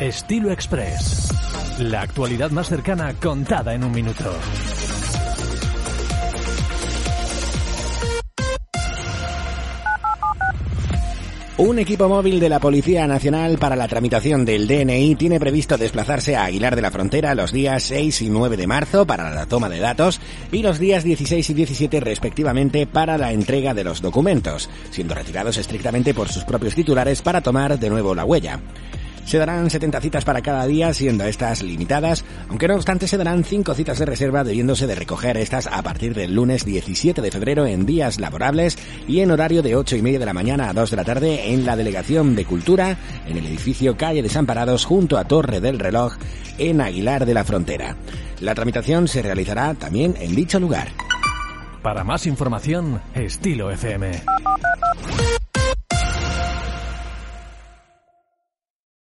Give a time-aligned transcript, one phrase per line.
[0.00, 1.32] Estilo Express.
[1.78, 4.30] La actualidad más cercana contada en un minuto.
[11.56, 16.36] Un equipo móvil de la Policía Nacional para la tramitación del DNI tiene previsto desplazarse
[16.36, 19.70] a Aguilar de la Frontera los días 6 y 9 de marzo para la toma
[19.70, 20.20] de datos
[20.52, 25.56] y los días 16 y 17 respectivamente para la entrega de los documentos, siendo retirados
[25.56, 28.60] estrictamente por sus propios titulares para tomar de nuevo la huella.
[29.26, 33.42] Se darán 70 citas para cada día, siendo estas limitadas, aunque no obstante se darán
[33.42, 37.66] 5 citas de reserva, debiéndose de recoger estas a partir del lunes 17 de febrero
[37.66, 40.90] en días laborables y en horario de 8 y media de la mañana a 2
[40.90, 45.24] de la tarde en la Delegación de Cultura, en el edificio Calle Desamparados, junto a
[45.24, 46.14] Torre del Reloj,
[46.58, 47.96] en Aguilar de la Frontera.
[48.40, 50.86] La tramitación se realizará también en dicho lugar.
[51.82, 54.22] Para más información, Estilo FM.